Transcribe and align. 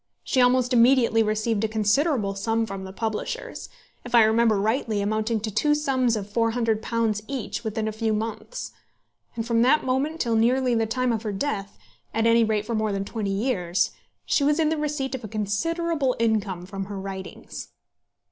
She 0.23 0.41
almost 0.41 0.73
immediately 0.73 1.21
received 1.21 1.63
a 1.63 1.67
considerable 1.67 2.33
sum 2.33 2.65
from 2.65 2.85
the 2.85 2.91
publishers, 2.91 3.69
if 4.03 4.15
I 4.15 4.23
remember 4.23 4.59
rightly, 4.59 4.99
amounting 4.99 5.39
to 5.41 5.51
two 5.51 5.75
sums 5.75 6.15
of 6.15 6.25
£400 6.27 7.21
each 7.27 7.63
within 7.63 7.87
a 7.87 7.91
few 7.91 8.11
months; 8.11 8.71
and 9.35 9.45
from 9.45 9.61
that 9.61 9.85
moment 9.85 10.19
till 10.19 10.35
nearly 10.35 10.73
the 10.73 10.87
time 10.87 11.13
of 11.13 11.21
her 11.21 11.31
death, 11.31 11.77
at 12.15 12.25
any 12.25 12.43
rate 12.43 12.65
for 12.65 12.73
more 12.73 12.91
than 12.91 13.05
twenty 13.05 13.29
years, 13.29 13.91
she 14.25 14.43
was 14.43 14.59
in 14.59 14.69
the 14.69 14.75
receipt 14.77 15.13
of 15.13 15.23
a 15.23 15.27
considerable 15.27 16.15
income 16.17 16.65
from 16.65 16.85
her 16.85 16.99
writings. 16.99 17.67